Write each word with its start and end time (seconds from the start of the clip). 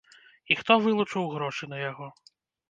І 0.55 0.55
хто 0.61 0.77
вылучыў 0.85 1.27
грошы 1.35 1.63
на 1.75 1.83
яго? 1.91 2.09